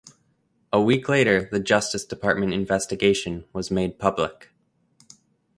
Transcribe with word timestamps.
A 0.73 0.81
week 0.81 1.07
later 1.09 1.47
the 1.51 1.59
Justice 1.59 2.03
Department 2.05 2.53
investigation 2.55 3.45
was 3.53 3.69
made 3.69 3.99
public. 3.99 4.49